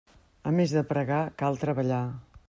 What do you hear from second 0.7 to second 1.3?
de pregar